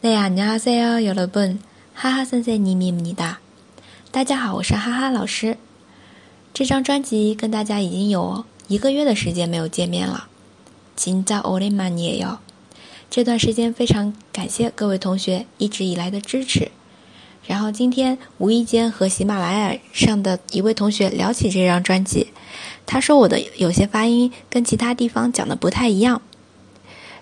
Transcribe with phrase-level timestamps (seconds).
[0.00, 1.58] 네안녕하세요여러분
[1.94, 3.36] 哈哈선생님입니다
[4.10, 5.56] 大家好，我是哈哈老师。
[6.52, 10.28] 这张专辑跟大家已经有一个月的时间没有见面了，
[10.96, 12.38] 진짜오랜만이에 요。
[13.10, 16.70] 这段时间非常感谢各位同学一直以来的支持。
[17.46, 22.28] 然后今天无意间和喜马拉雅上的一位同学聊起这张专辑，
[22.86, 26.22] 他说我的有些发音跟其他地方讲的不太一样。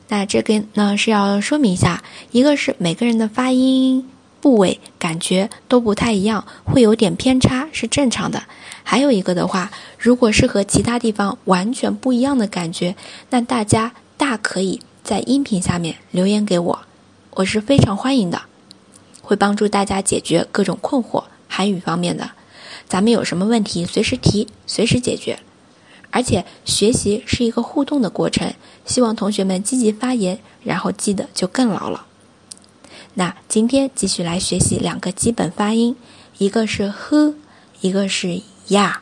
[0.10, 8.44] 那这个呢是要说明一下，一个是每个人的发音部位感觉都不太一样，会有点偏差是正常的。
[8.84, 12.96] 还有一个的话，如果是和其他地方完全不一样的感觉，
[13.32, 16.80] 那大家大可以在音频下面留言给我，
[17.32, 18.44] 我是非常欢迎的，
[19.22, 22.32] 会帮助大家解决各种困惑，韩语方面的，
[22.88, 25.40] 咱们有什么问题随时提，随时解决。
[26.10, 28.54] 而且学习是一个互动的过程，
[28.86, 32.06] 希望同学们积极发言，然后记得就更牢了。
[33.16, 35.96] 那今天继续来学习两个基本发音，
[36.38, 37.36] 一个是 h，
[37.82, 38.98] 一个是 ya。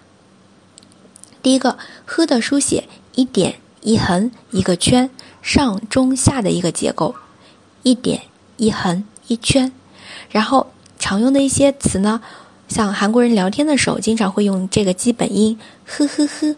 [1.42, 5.10] 第一个 h 的书写，一点一横一个圈，
[5.42, 7.16] 上中下的一个结构，
[7.84, 8.24] 一点
[8.58, 9.72] 一横一圈。
[10.32, 12.22] 然后常用的一些词呢，
[12.68, 16.56] 像韩国人聊天的时候，经常会用这个基本音，呵呵呵。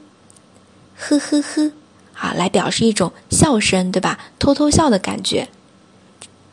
[0.99, 1.71] 呵呵呵，
[2.15, 4.17] 啊，来表示一种笑声，对吧？
[4.39, 5.47] 偷偷笑的感觉。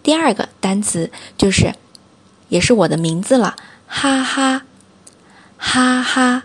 [0.02, 1.74] 第二个单词就是，
[2.50, 3.56] 也是我的名字了，
[3.86, 4.62] 哈哈，
[5.56, 6.44] 哈哈。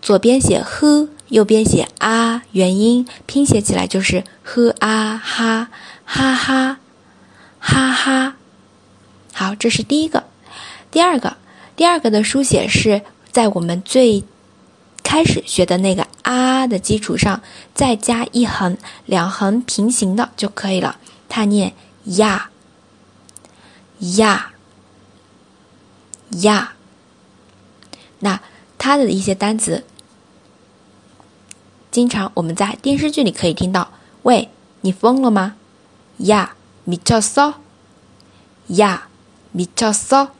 [0.00, 5.68] 左边写呵，右边写啊，元音拼写起来就是呵啊哈，
[6.04, 6.78] 哈哈，
[7.58, 8.36] 哈哈。
[9.34, 10.24] 好，这是第一个。
[10.92, 11.36] 第二个，
[11.74, 14.24] 第二个的书写是在我们最。
[15.04, 16.06] 开始学的那个
[16.66, 17.42] 的基础上
[17.74, 20.98] 再加一横，两横平行的就可以了。
[21.28, 22.50] 它念呀
[23.98, 24.52] 呀
[26.30, 26.72] 呀。
[28.20, 28.40] 那
[28.78, 29.84] 它的一些单词，
[31.90, 33.92] 经常我们在电视剧里可以听到
[34.24, 34.48] ：“喂，
[34.80, 35.56] 你疯了吗？”
[36.18, 37.54] 呀，米乔嗦，
[38.68, 39.08] 呀，
[39.52, 40.30] 米乔嗦。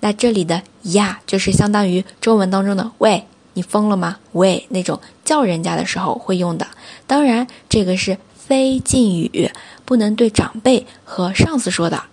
[0.00, 3.28] 那这里的呀就是相当于中文当中的“喂”。
[3.54, 4.18] 你疯了吗？
[4.32, 6.66] 喂，那种叫人家的时候会用的。
[7.06, 9.50] 当然，这个是非敬语，
[9.84, 12.04] 不能对长辈和上司说的。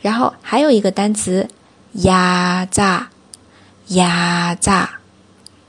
[0.00, 1.48] 然后还有一个单词
[2.04, 3.08] “压榨”，
[3.88, 4.98] 压榨，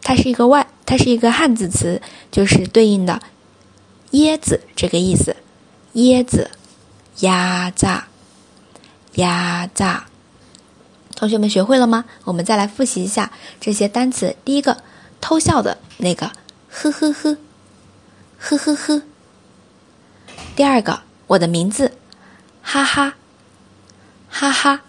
[0.02, 3.22] 它是一个外，它是一个汉字词，就是对应的
[4.12, 5.36] 椰子这个意思。
[5.94, 6.52] 椰子，
[7.20, 8.08] 压榨，
[9.16, 10.06] 压榨。
[11.17, 12.05] 同学们学会了吗？
[12.25, 13.31] 我们再来复习一下
[13.61, 14.37] 这些单词。
[14.45, 14.83] 第一个，
[15.21, 16.33] 偷笑的那个，
[16.71, 17.37] 呵呵呵，
[18.39, 19.03] 呵呵呵。
[20.57, 21.93] 第二个，我的名字，
[22.63, 23.15] 哈哈，
[24.31, 24.81] 哈哈。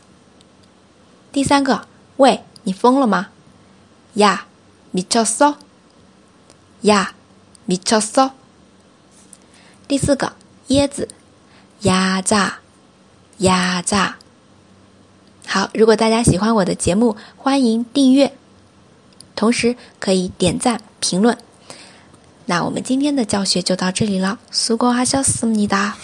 [1.32, 3.30] 第三个，喂，你疯了吗？
[4.14, 4.46] 呀，
[4.94, 5.56] 미쳤 어？
[6.82, 7.14] 呀，
[7.68, 8.32] 미쳤 어？
[9.88, 10.34] 第四个，
[10.68, 11.10] 椰子，
[11.82, 12.60] 压榨，
[13.40, 14.18] 压榨。
[15.57, 18.35] 好，如果大家喜欢我的节目，欢迎订阅，
[19.35, 21.39] 同时可以点赞评论。
[22.45, 25.97] 那我们今天的教学就到这里了，苏国哈小思密达。